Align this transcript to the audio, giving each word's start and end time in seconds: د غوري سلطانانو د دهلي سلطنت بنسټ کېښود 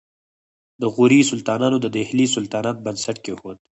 د 0.81 0.83
غوري 0.93 1.21
سلطانانو 1.31 1.77
د 1.81 1.87
دهلي 1.95 2.25
سلطنت 2.35 2.77
بنسټ 2.85 3.17
کېښود 3.25 3.57